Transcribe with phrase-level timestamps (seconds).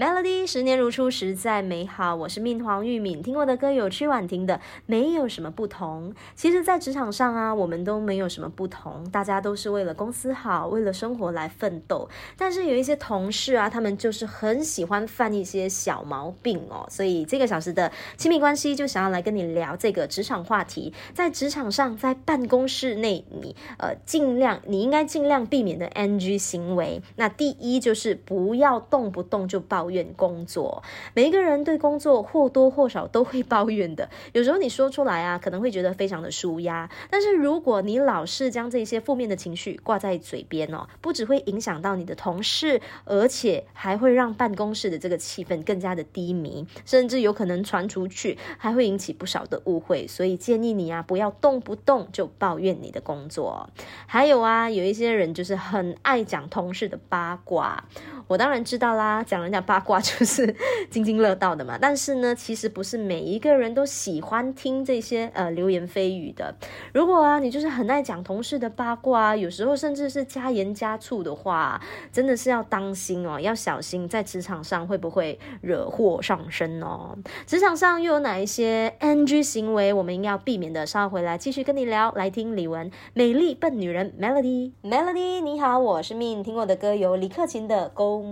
[0.00, 2.16] Melody 十年如初，实在美好。
[2.16, 6.14] 我是命黄玉敏，听过的歌有曲婉婷的，没有什么不同。
[6.34, 12.08] 其实，在职场上啊，我们都没有什么不同，大家都是为了公司好，为了生活来奋斗。
[12.38, 16.86] 但是有一些同事啊，他们就是很喜欢犯一些小毛病哦。
[16.88, 20.94] 所以这个小时的亲密关系就想要来跟你聊这个职场话题。
[21.12, 27.02] 在职场上，在办公室内，你呃尽量你应该尽量避免的 NG 行为。
[27.16, 29.89] 那第一就是不要动不动就抱。
[29.90, 30.82] 怨工作，
[31.14, 34.08] 每一个人对工作或多或少都会抱怨的。
[34.32, 36.88] 有时候你说出来啊，可能会觉得非常的舒压。
[37.10, 50.06] 但是如果你老是将这些负面的情绪挂在嘴边哦，不只会影响到你的同事，而且还会让办公室的这个气氛更加的低迷，甚至有可能传出去，还会引起不少的误会。
[50.06, 53.68] 所以建议你啊，不要动不动就抱怨你的工作。
[54.06, 57.84] 还有啊，有一些人就是很爱讲同事的八卦。
[58.26, 60.52] 我当然知道啦，讲人家八卦 就是
[60.90, 61.78] 津津乐道的嘛。
[61.80, 66.52] 但是呢，其实不是每一个人都喜欢听这些呃流言蜚语的。
[66.92, 71.80] 如果啊，你就是很爱讲同事的八卦，有时候甚至是加盐加醋的话，
[72.12, 77.16] 真的是要当心哦，要小心在职场上会不会惹祸上身哦。
[77.46, 80.84] 职场上又有哪一些 NG 行为我们应该要避免的？
[80.84, 82.10] 稍后回来继续跟你聊。
[82.16, 88.22] 来听李玟《美丽笨女人》Melody，Melody，你好，我是 Min，听过的歌有李克勤的《Go》。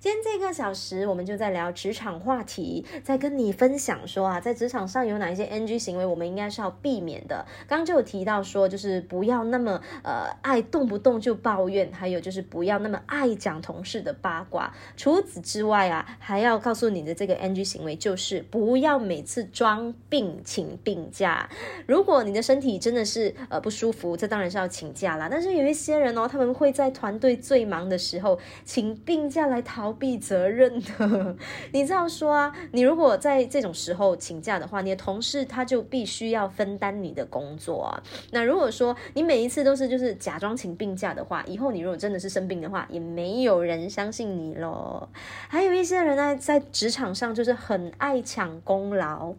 [0.00, 7.44] 今天这个小小时，我们就在聊职场话题，在跟你分享说啊，在职场上有哪一些 NG 行为，我们应该是要避免的。
[7.68, 14.72] 刚刚就有提到说，就是不要那么呃爱动不动就抱怨，还有就是不要那么爱讲同事的八卦。
[14.96, 21.46] 除此之外啊，还要告诉你的这个 NG 行为，就是不要每次装病请病假。
[21.86, 25.28] 如果你的身体真的是呃不舒服，这当然是要请假啦。
[25.30, 28.94] 但是有一些人哦，他们会在团队最忙的时候请。
[29.04, 31.36] 病假来逃避责任认的，
[31.72, 32.52] 你这样说啊？
[32.72, 38.02] 你如果在这种时候请假的话，你的同事他就必须要分担你的工作啊。
[38.32, 45.08] 那如果说你每一次都是就是假装请病假的话，以后你如果真的是生病的话，也没有人相信你喽。
[45.48, 49.34] 还有一些人呢，在职场上就是很爱抢功劳，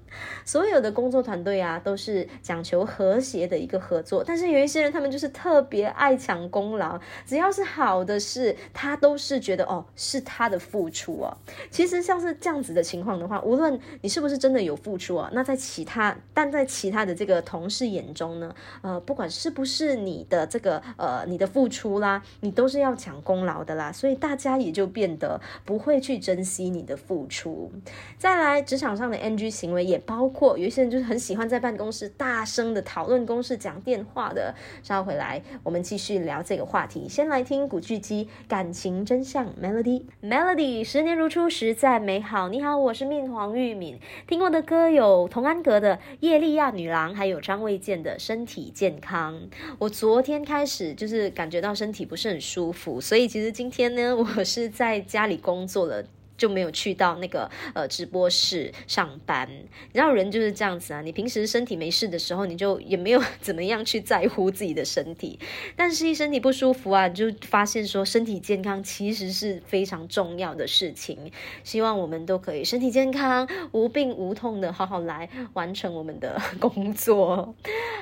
[0.46, 9.66] 所有的工作团队啊都是讲求和谐的一个合作，但是有一些人他们就是特别爱抢功劳，只要是好的事，他都是觉得。
[9.66, 11.38] 哦，是他的付出出啊。
[11.70, 27.72] 其实像是这样子的情况的话，无论你是不是真的有付出啊，那在其他，但在其他的这个同事眼中呢，呃，不管是不是你的这个呃你的付出啦，你都是要抢功劳的啦，所以大家也就变得不会去珍惜你的付出。
[28.18, 34.56] 再来，职场上的 NG 行为也包括有一些人就是很喜欢在办公室大声的讨论公事、讲电话的。
[34.84, 37.08] 稍后回来，我们继续聊这个话题。
[37.10, 39.46] 先来听古巨基《感情真相》。
[39.62, 42.48] Melody，Melody，是十年如初，实在美好。
[42.48, 44.00] 你好，我是命黄玉敏。
[44.28, 49.36] 听过的歌有童安格的《叶利亚女郎》，还有张卫健的《身体健康》。
[49.78, 56.02] 我昨天开始就是感觉到身体不是很舒服，所以其实今天呢，我是在家里工作了。
[56.38, 59.50] 就没有去到那个呃直播室上班，
[59.94, 61.02] 然后人就是这样子啊。
[61.02, 65.40] 你平时身体没事的时候，你就也没有怎么样去在乎自己的身体，
[65.76, 71.32] 但是一身体不舒服啊，你就发现说身体健康其实是非常重要的事情。
[71.64, 77.56] 希望我们都可以身体健康、无病无痛的好好来完成我们的工作。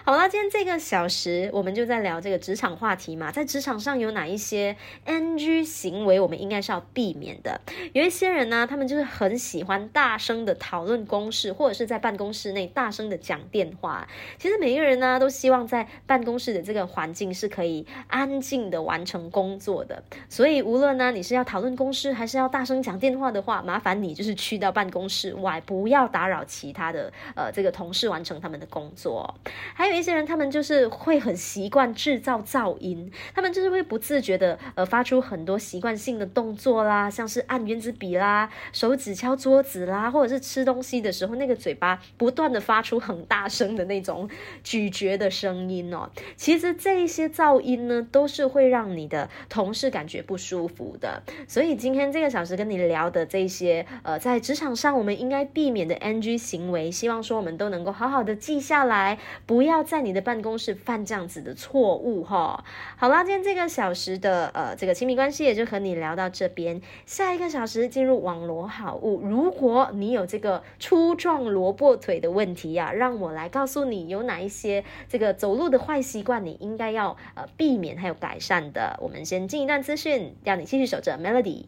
[0.04, 7.62] 好了，今天这个小时我们就在聊这个职场话题嘛，在职场上有哪一些 NG 行为，我们应该是要避免的，
[7.94, 8.23] 有一些。
[8.24, 14.08] 些人呢，他们就是很喜欢大声的讨论公事，或者是在办公室内大声的讲电话。
[14.38, 20.02] 其实每一个人呢，都希望在办公室的这个环境是可以安静的完成工作的。
[20.30, 29.36] 所以无论呢你是要讨论公事，还是要大声讲电话的话，麻烦你就是去到办公室外，不要打扰其他的呃这个同事完成他们的工作。
[29.74, 38.13] 还有一些人，他们就是会很习惯制造噪音，他们就是会不自觉的呃发出很多习惯性的动作啦，像是按原子笔。
[38.18, 44.30] 啦，手指敲桌子啦，或者是吃东西的时候，那个嘴巴不断的发出很大声的那种
[44.64, 46.10] 咀嚼的声音哦。
[46.36, 51.24] 其实这一些噪音呢，都是会让你的同事感觉不舒服的。
[51.48, 62.64] 所以今天这个小时跟你聊的这些，呃，在职场上我们应该避免的 NG 行为，希望说我们都能够好好的记下来，不要在你的办公室犯这样子的错误哈。
[62.98, 67.84] 好啦，今天这个小时的呃这个亲密关系也就和你聊到这边，下一个小时。
[67.94, 79.00] 进进入网罗好物，如果你有这个粗壮萝卜腿的问题呀，让我来告诉你有哪一些这个走路的坏习惯，你应该要呃避免还有改善的。
[79.02, 81.64] 我们先进一段资讯，让你继续守着 Melody。